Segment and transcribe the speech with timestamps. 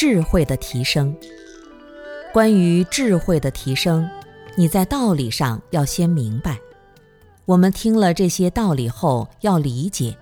[0.00, 1.14] 智慧的提升。
[2.32, 4.08] 关于智慧的提升，
[4.56, 6.58] 你在道理上要先明白。
[7.44, 10.16] 我们听了这些道理后，要理解。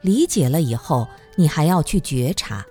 [0.00, 2.64] 理解了以后，你还要去觉察。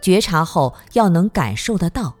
[0.00, 2.14] 觉察后要能感受得到。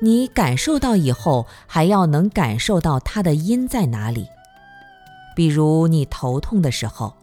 [0.00, 4.26] 你感受到以后，还要能感受到它的因在哪里。
[5.36, 7.14] 比如你头痛的时候，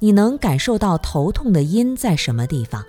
[0.00, 2.84] 你能感受到头痛的因在什么地方。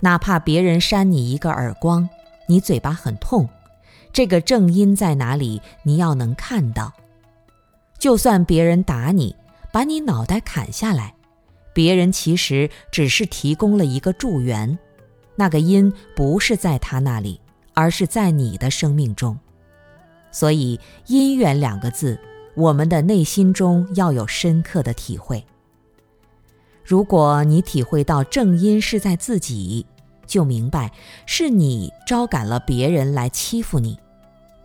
[0.00, 2.08] 哪怕别人扇你一个耳光，
[2.46, 3.48] 你嘴巴很痛，
[4.12, 5.60] 这个正因在哪里？
[5.82, 6.92] 你要能看到。
[7.98, 9.34] 就算别人打你，
[9.72, 11.14] 把你脑袋砍下来，
[11.72, 14.78] 别人其实只是提供了一个助缘，
[15.34, 17.40] 那个因不是在他那里，
[17.74, 19.36] 而是在你的生命中。
[20.30, 22.20] 所以“因缘”两个字，
[22.54, 25.44] 我们的内心中要有深刻的体会。
[26.88, 29.84] 如果你体会到正因是在自己，
[30.26, 30.90] 就明白
[31.26, 33.98] 是你招感了别人来欺负你、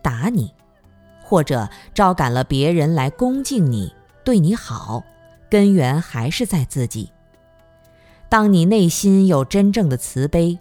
[0.00, 0.50] 打你，
[1.22, 3.92] 或者招感了别人来恭敬你、
[4.24, 5.04] 对你好，
[5.50, 7.10] 根源还是在自己。
[8.30, 10.58] 当你内心有真正的慈悲，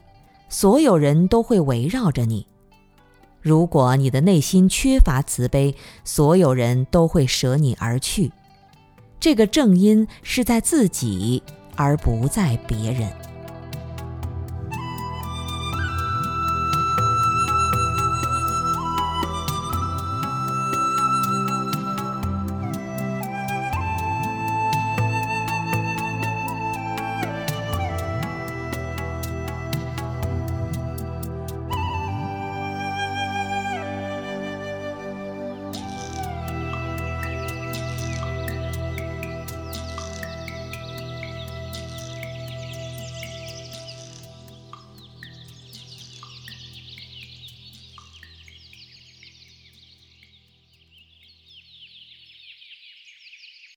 [0.49, 2.45] 所有人都会围绕着你；
[3.39, 8.33] 如果你的内心缺乏慈悲，所有人都会舍你而去。
[9.23, 11.41] 这个正因是在自己，
[11.77, 13.09] 而不在别人。